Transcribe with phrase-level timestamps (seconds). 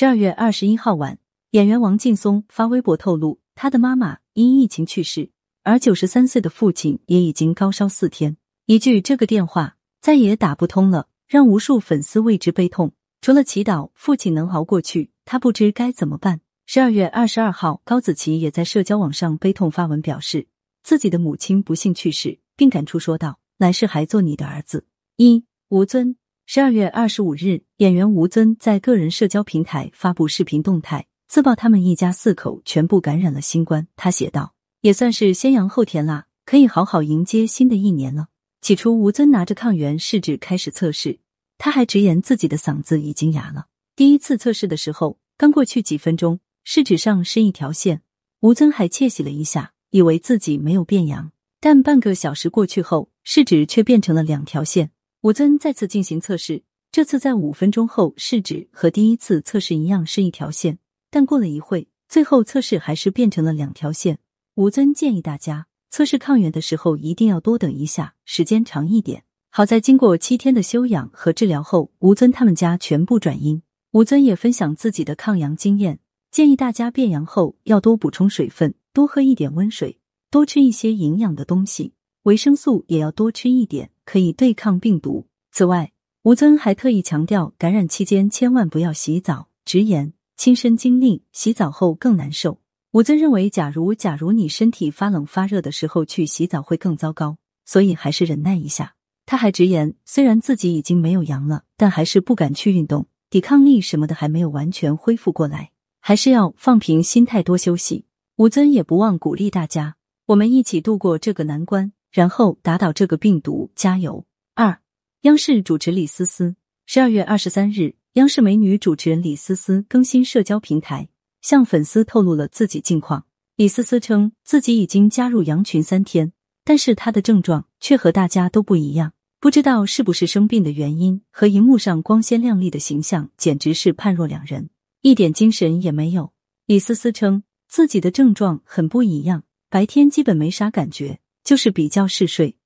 [0.00, 1.18] 十二月二十一号晚，
[1.50, 5.30] 演员王劲松发微博透露，他的妈妈因疫情去世，
[5.62, 8.38] 而九十三岁的父亲也已经高烧四天。
[8.64, 12.92] 一句这个电话再也打不通了，让无数粉丝为之悲痛。
[13.20, 16.40] 除了祈祷父亲能熬过去，他不知该怎么办。
[16.64, 20.46] 十二月二十二号，高子琪也在社交网上悲痛发文，表示
[20.82, 24.86] 自己的母亲不幸去世，并感触说道：“来世还做你的儿子。”
[25.18, 33.88] 一吴尊，十二月二十五日，演员吴尊在个人社交平台发布视频动态，自曝他们一家四口全部感染了新冠。
[33.96, 38.26] 他写道：“也算是先扬后甜啦，可以好好迎接新的一年了。”
[38.60, 41.20] 起初，吴尊拿着抗原试纸开始测试。
[41.56, 43.68] 他还直言自己的嗓子已经哑了。
[43.96, 48.02] 第一次测试的时候，刚过去几分钟，试纸上是一条线，
[48.40, 51.32] 吴尊还窃喜了一下，以为自己没有变阳。
[51.58, 54.90] 但半个小时过去后，试纸却变成了两条线。
[55.22, 56.62] 吴尊再次进行测试，
[56.92, 60.76] 这次在五分钟后，试纸和第一次测试一样是一条线，
[61.08, 64.18] 但过了一会，最后测试还是变成了两条线。
[64.56, 69.22] 吴尊建议大家测试抗原的时候一定要多等一下，时间长一点。
[69.50, 73.62] 好在经过七天的休养和治疗后，吴尊他们家全部转阴。
[73.92, 76.00] 吴尊也分享自己的抗阳经验，
[76.32, 81.92] 建议大家变阳后要多补充水分，多喝一点温水，多吃一些营养的东西，
[82.24, 85.28] 维生素也要多吃一点，可以对抗病毒。
[85.52, 92.58] 此外，吴尊还特意强调，感染期间千万不要洗澡，直言亲身经历，洗澡后更难受。
[92.92, 98.96] 吴尊认为，假如假如你身体发冷发热的时候去洗澡会更糟糕，所以还是忍耐一下。
[99.24, 108.04] 他还直言，虽然自己已经没有阳了，但还是不敢去运动，抵抗力什么的还没有完全恢复过来，还是要放平心态，多休息。
[108.36, 109.96] 吴尊也不忘鼓励大家，
[110.26, 114.26] 我们一起度过这个难关，然后打倒这个病毒，加油！
[114.54, 114.80] 二，
[115.24, 121.10] 央视主持李思思，十二月二十三日，央视美女主持人李思思更新社交平台，
[121.42, 123.26] 向粉丝透露了自己近况。
[123.54, 126.32] 李思思称自己已经加入羊群三天，
[126.64, 129.12] 但是她的症状却和大家都不一样。
[129.40, 134.70] 不知道是不是生病的原因，和荧幕上光鲜亮丽的形象简直是判若两人，
[135.02, 136.32] 一点精神也没有。
[136.64, 142.56] 李思思称自己的症状很不一样，白天基本没啥感觉，就是比较嗜睡，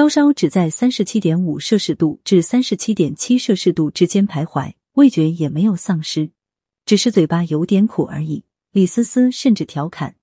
[0.00, 6.30] 高烧只在三十七点五摄氏度至三十七点七摄氏度之间徘徊，味觉也没有丧失，
[6.86, 8.42] 只是嘴巴有点苦而已。
[8.72, 10.14] 李思思甚至调侃，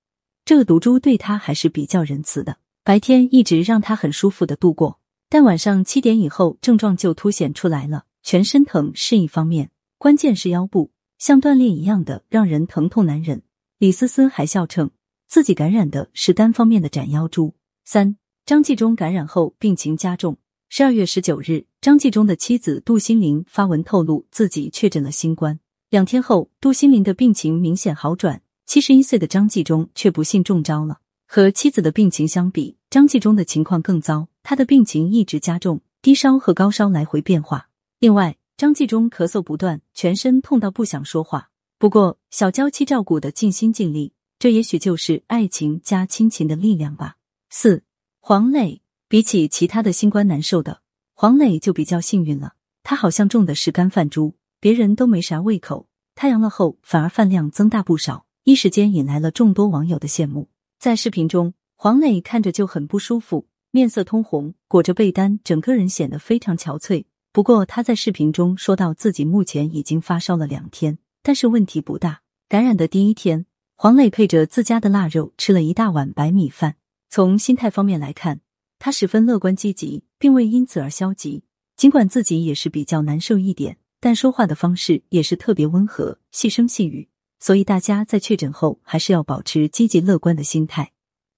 [0.44, 4.98] 这个毒株对他还是比较仁慈的，白天一直让他很舒服的度过。
[5.28, 8.06] 但晚上七点以后，症状就凸显出来了。
[8.24, 13.42] 全身疼是一方面，关键是腰部像断裂一样的，让人疼痛难忍。
[13.78, 14.90] 李思思还笑称
[15.28, 17.54] 自己感染的是单方面的斩妖蛛。
[17.84, 18.16] 三
[18.48, 20.38] 张纪中感染后病情加重。
[20.70, 25.60] 十二月十九日，张纪中的妻子杜心凌发文透露自己确诊了新冠。
[25.90, 28.40] 两天后，杜心凌的病情明显好转。
[28.64, 31.00] 七十一岁的张纪中却不幸中招了。
[31.26, 34.28] 和妻子的病情相比，张纪中的情况更糟。
[34.42, 37.68] 他的病情一直加重，低烧和高烧来回变化。
[37.98, 41.50] 另外，张纪中咳嗽不断，全身痛到不想说话。
[41.78, 47.16] 不过，小娇妻照顾的尽心尽力，这也许就是爱情加亲情的力量吧。
[47.50, 47.82] 四
[48.28, 50.82] 黄磊比起其他的新冠难受的，
[51.14, 52.56] 黄磊就比较幸运了。
[52.82, 60.50] 他好像中的是干饭猪，别人都没啥胃口，他阳了后反而饭量增大不少，一时间引来了众多网友的羡慕。
[60.78, 63.46] 在视频中，黄磊看着就很不舒服。
[63.70, 67.06] 面色通红，裹着被单，整个人显得非常憔悴。
[67.32, 72.20] 不过他在视频中说到自己目前已经发烧了两天，但是问题不大。
[72.46, 76.74] 感染的第一天，黄磊配着自家的腊肉吃了一大碗白米饭。
[77.10, 78.40] 从心态方面来看，
[78.78, 81.42] 他十分乐观积极，并未因此而消极。
[81.76, 87.08] 尽管自己也是比较难受一点，但说话的方式也是特别温和，细声细语。
[87.40, 90.92] 所以大家在确诊后还是要保持积极乐观的心态。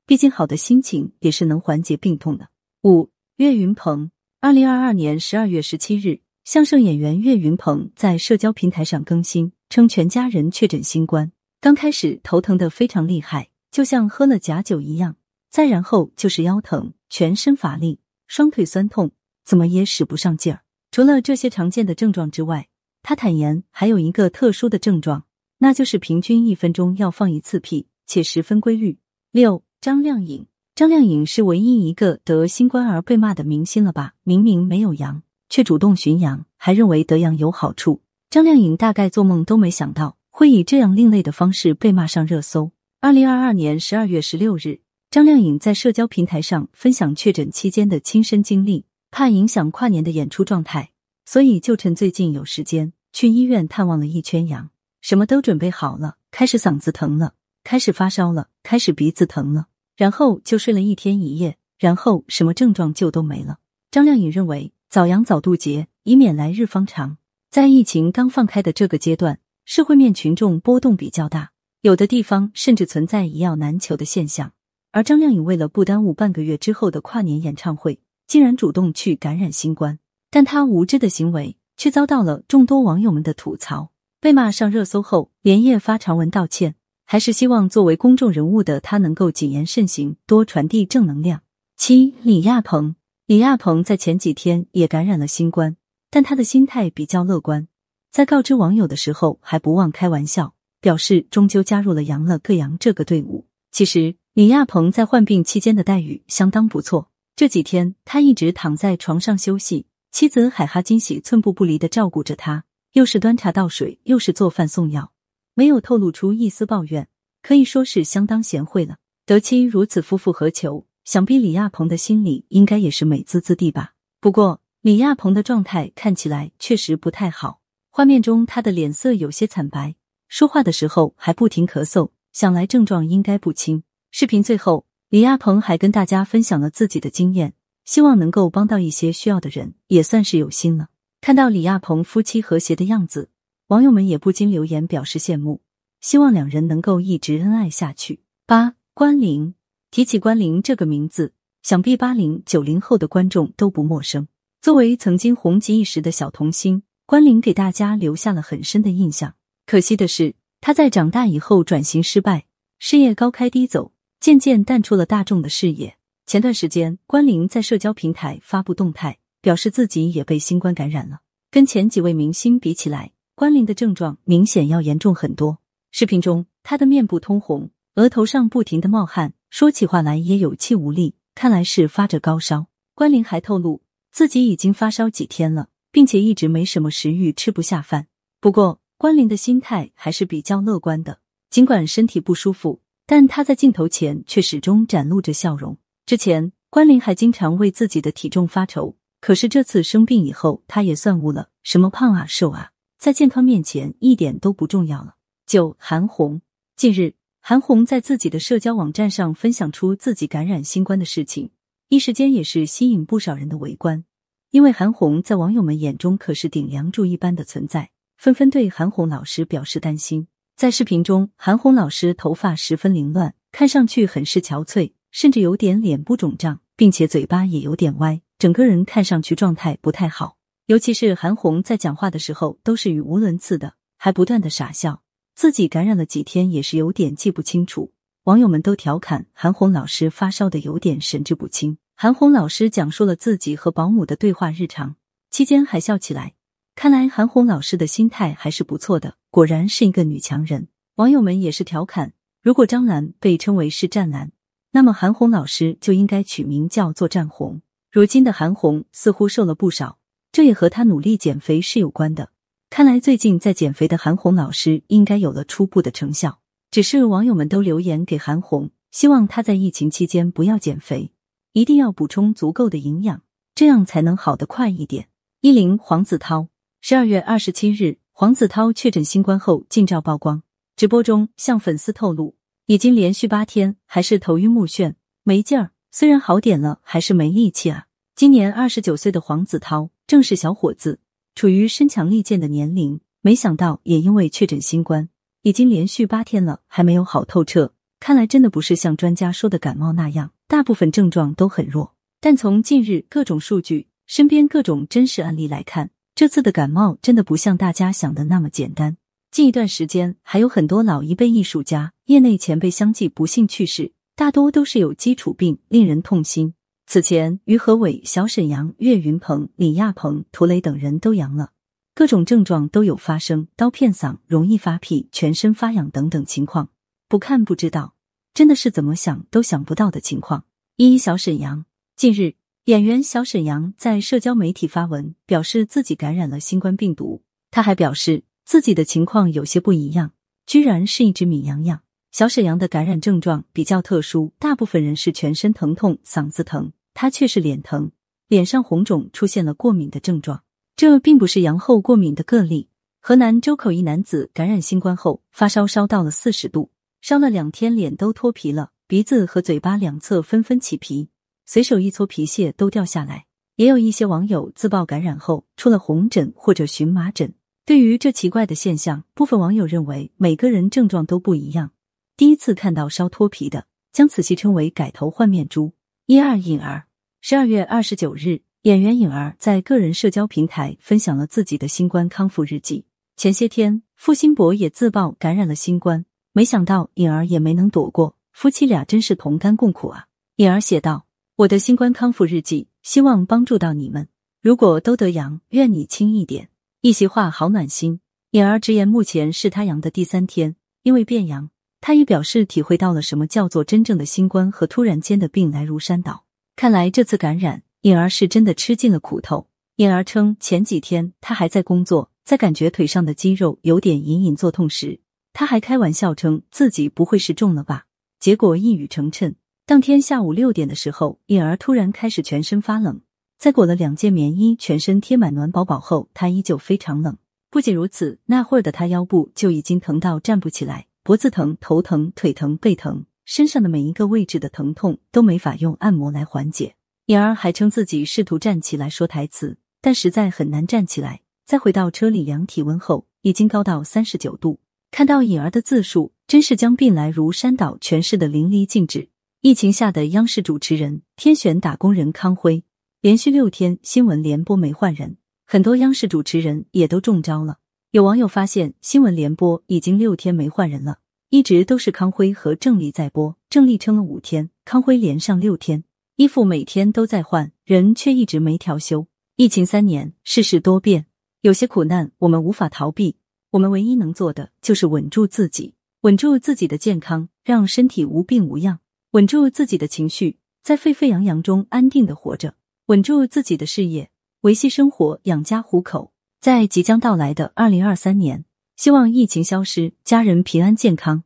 [0.06, 2.48] 毕竟，好的心情也是能缓解病痛的。
[2.82, 4.10] 五，岳云鹏，
[4.41, 11.30] 二零二二年十二月十七日，相声演员岳云鹏在社交平台上更新，称全家人确诊新冠。
[11.60, 15.12] 刚开始头疼的非常厉害，就像喝了假酒一样；
[15.50, 19.10] 再然后就是腰疼、全身乏力、双腿酸痛，
[19.44, 20.62] 怎么也使不上劲儿。
[20.91, 22.68] 除了这些常见的症状之外，
[23.02, 25.24] 他坦言还有一个特殊的症状，
[25.58, 28.98] 那就是平均一分钟要放一次屁，且十分规律。
[29.32, 29.62] 六。
[29.82, 30.44] 张靓颖，
[30.74, 34.12] 张靓颖是唯一一个得新冠而被骂的明星了吧？
[34.24, 38.03] 明明没有阳，却主动寻阳，还认为得阳有好处。
[38.28, 42.72] 张靓颖大概做梦都没想到会以这样另类的方式被骂上热搜。
[43.00, 44.80] 二零二二年十二月十六日，
[45.10, 50.92] 张靓颖在社交平台上分享确诊期间的亲身经历，怕影响跨年的演出状态，
[51.27, 54.71] 所以就趁最近有时间去医院探望了一圈羊。
[55.01, 57.34] 什么都准备好了，开始嗓子疼了，
[57.65, 59.66] 开始发烧了，开始鼻子疼了，
[59.97, 63.59] 然后就睡了一天一夜，然后什么症状就都没了。
[63.91, 67.16] 张靓颖认为，早阳早渡劫，以免来日方长。
[67.51, 74.53] 在疫情刚放开的这个阶段，社会面群众波动比较大，有的地方甚至存在一药难求的现象。
[74.92, 79.98] 而张靓颖为了不耽误半个月之后的跨年演唱会，竟然主动去感染新冠，
[80.31, 86.75] 但她无知的行为却遭到了众多网友们的吐槽，被骂上热搜后连夜发长文道歉，
[87.07, 91.42] 还是希望作为公众人物的她能够谨言慎行，多传递正能量。
[91.77, 92.97] 七李亚鹏，
[93.27, 95.77] 李亚鹏在前几天也感染了新冠。
[96.13, 97.69] 但他的心态比较乐观，
[98.10, 103.47] 在告知网友的时候还不忘开玩笑，表示终究加入了“阳了个阳”这个队伍。
[103.71, 115.12] 其实李亚鹏在患病期间的待遇相当不错，这几天他一直躺在床上休息，妻子海哈金喜寸步不离的照顾着他，又是端茶倒水，又是做饭送药，
[115.54, 117.09] 没有透露出一丝抱怨，
[117.42, 118.97] 可以说是相当贤惠了。
[119.27, 120.86] 得妻如此，夫复何求？
[121.04, 123.94] 想必李亚鹏的心里应该也是美滋滋的吧。
[124.21, 124.60] 不过。
[124.82, 127.60] 李亚鹏的状态看起来确实不太好，
[127.91, 129.94] 画面中他的脸色有些惨白，
[130.27, 133.82] 说话的时候还不停咳嗽，想来症状应该不轻。
[134.12, 137.54] 视频最后，李亚鹏还跟大家分享了自己的经验，
[137.84, 140.89] 希望能够帮到一些需要的人，也算是有心了。
[141.21, 143.30] 看到李亚鹏夫妻和谐的样子，
[143.68, 145.60] 网友们也不禁留言表示羡慕，
[146.01, 148.21] 希望两人能够一直恩爱下去。
[148.47, 149.54] 八关凌，
[149.92, 151.33] 提起关凌这个名字，
[151.63, 154.27] 想必八零九零后的观众都不陌生。
[154.60, 159.34] 作为曾经红极一时的小童星，关凌给大家留下了很深的印象。
[159.66, 162.47] 可惜的是，他在长大以后转型失败，
[162.80, 165.96] 事业高开低走，渐渐淡出了大众的视野。
[166.26, 171.20] 前段时间，关凌在社交平台发布动态，表示自己也被新冠感染了。
[171.50, 175.58] 跟前几位明星比起来，关凌的症状明显要严重很多。
[175.90, 182.66] 视频中，他的面部通红，额头上不停的冒汗，说起话来也有气无力，看来是发着高烧。
[182.94, 183.82] 关凌还透露。
[184.12, 188.08] 自己已经发烧几天了，并且一直没什么食欲，吃不下饭。
[188.40, 192.80] 不过关凌的心态还是比较乐观的，尽管身体不舒服，
[193.10, 195.77] 但他在镜头前却始终展露着笑容。
[196.07, 202.71] 之前关凌还经常为自己的体重发愁，可是这次生病以后，他也算悟了，什么胖啊瘦啊，
[203.01, 205.16] 在健康面前一点都不重要了。
[205.45, 206.41] 九韩红，
[206.77, 211.51] 近日韩红在自己的社交网站上分享出自己感染新冠的事情。
[211.89, 214.04] 一时间也是吸引不少人的围观，
[214.53, 220.28] 因为韩红在网友们眼中可是顶梁柱一般的存在，纷纷对韩红老师表示担心。
[220.60, 230.36] 在视频中，韩红老师头发十分凌乱，看上去很是憔悴，甚至有点脸部肿胀，并且嘴巴也有点歪，整个人看上去状态不太好。
[230.66, 235.01] 尤其是韩红在讲话的时候都是语无伦次的，还不断的傻笑，
[235.34, 237.95] 自己感染了几天也是有点记不清楚。
[238.24, 241.78] 网友们都调侃韩红老师发烧的有点神志不清。
[241.97, 244.97] 韩红老师讲述了自己和保姆的对话日常，
[245.30, 246.34] 期间还笑起来。
[246.74, 250.68] 看来韩红老师的心态还是不错的，果然是一个女强人。
[250.97, 252.12] 网友们也是调侃：
[252.42, 254.32] 如果张兰被称为是战兰，
[254.72, 257.62] 那么韩红老师就应该取名叫做战红。
[257.92, 259.99] 如今的韩红似乎瘦了不少，
[260.32, 262.30] 这也和她努力减肥是有关的。
[262.68, 266.40] 看来最近在减肥的韩红老师应该有了初步的成效。
[266.71, 271.12] 只是网友们都留言给韩红，希望她在疫情期间不要减肥，
[271.52, 273.22] 一定要补充足够的营养，
[273.54, 275.08] 这样才能好得快一点。
[275.40, 276.49] 一零黄子韬，
[276.80, 280.42] 十二月二十七日，黄子韬确诊新冠后近照曝光，
[280.76, 282.36] 直播中向粉丝透露，
[282.66, 287.86] 已经连续八天还是头晕目眩、没劲儿，虽然好点了，还是没力气啊。
[288.14, 291.00] 今年二十九岁的黄子韬正是小伙子，
[291.34, 295.08] 处于身强力健的年龄，没想到也因为确诊新冠。
[295.40, 297.72] 已经连续八天了，还没有好透彻。
[298.00, 301.94] 看来真的不是像专家说的感冒那样，大部分症状都很弱。
[302.20, 308.98] 但从近日各种数据、身边各种真实案例来看，这次的感冒真的不像大家想的那么简单。
[309.30, 316.52] 近一段时间，还有很多老一辈艺术家、业内前辈相继不幸去世，大多都是有基础病，令人痛心。
[316.86, 321.52] 此前，于和伟、小沈阳、岳云鹏、李亚鹏、涂磊等人都阳了。
[321.94, 326.68] 各种症状都有发生，刀片嗓、容易发屁、全身发痒等等情况，
[327.08, 327.94] 不看不知道，
[328.34, 330.44] 真的是怎么想都想不到的情况。
[330.76, 331.64] 一小沈阳，
[331.96, 332.34] 近日
[332.70, 337.20] 演员小沈阳在社交媒体发文，表示自己感染了新冠病毒。
[337.50, 340.12] 他还表示自己的情况有些不一样，
[340.46, 341.80] 居然是一只米羊羊。
[342.12, 347.90] 小沈阳的感染症状比较特殊，大部分人是全身疼痛、嗓子疼，他却是脸疼，
[348.28, 350.44] 脸上红肿，出现了过敏的症状。
[350.76, 352.68] 这并不是阳后过敏的个例，
[353.00, 361.08] 河南周口一男子感染新冠后发烧烧到了四十度，烧了两天，脸都脱皮了，鼻子和嘴巴两侧纷纷起皮，
[361.52, 363.25] 随手一搓皮屑都掉下来。
[363.57, 367.35] 也有一些网友自曝感染后出了红疹或者荨麻疹。
[367.66, 371.73] 对于这奇怪的现象，部分网友认为每个人症状都不一样。
[372.16, 375.73] 第一次看到烧脱皮的，将此戏称为“改头换面猪”。
[376.07, 376.85] 一二颖儿，
[377.21, 382.85] 十二月二十九日，演员颖儿在个人社交平台分享了自己的新冠康复日记。
[383.16, 390.07] 前些天，付辛博也自曝感染了新冠，没想到颖儿也没能躲过，夫妻俩真是同甘共苦啊！
[390.37, 391.07] 颖儿写道
[391.40, 394.09] ：“我的新冠康复日记。”希望帮助到你们。
[394.42, 396.49] 如果都得阳，愿你轻一点。
[396.82, 398.00] 一席话好暖心。
[398.32, 406.25] 颖儿直言，目前是他阳的第三天，因为变阳，他也表示体会到了什么叫做真正的新冠和突然间的病来如山倒。
[406.56, 409.49] 看来这次感染，颖儿是真的吃尽了苦头。
[409.76, 415.00] 颖儿称，前几天他还在工作，在感觉腿上的肌肉有点隐隐作痛时，
[415.32, 417.87] 他还开玩笑称自己不会是中了吧？
[418.18, 419.37] 结果一语成谶。
[419.70, 423.02] 当天下午六点的时候，颖儿突然开始全身发冷，
[423.38, 427.16] 在裹了两件棉衣、全身贴满暖宝宝后，她依旧非常冷。
[427.50, 436.74] 不仅如此，那会儿的她腰部就已经疼到站不起来，脖子疼、头疼、腿疼、背疼，身上的每一个位置的疼痛都没法用按摩来缓解。
[437.06, 441.20] 颖儿还称自己试图站起来说台词，但实在很难站起来。
[441.46, 444.58] 再回到车里量体温后，已经高到三十九度。
[444.90, 449.10] 看到颖儿的自述，真是将病来如山倒诠释的淋漓尽致。
[449.42, 452.62] 疫情下的央视主持人天选打工人康辉，
[453.00, 455.16] 连续六天新闻联播没换人，
[455.47, 457.56] 很多央视主持人也都中招了。
[457.90, 460.99] 有网友发现，新闻联播已经六天没换人了，
[461.30, 465.85] 一直都是康辉和郑丽在播，郑丽撑了五天，康辉连上六天，
[466.16, 469.06] 衣服每天都在换，人却一直没调休。
[469.37, 471.06] 疫情三年，世事多变，
[471.40, 473.16] 有些苦难我们无法逃避，
[473.52, 478.80] 我们唯一能做的就是稳住自己，稳住自己的健康，让身体无病无恙。
[479.12, 482.50] 稳住自己的情绪，在沸沸扬扬中安定的活着；
[482.86, 484.08] 稳住自己的事业，
[484.42, 486.12] 维系生活，养家糊口。
[486.40, 488.44] 在即将到来的二零二三年，
[488.76, 491.24] 希望疫情消失，家人平安健康。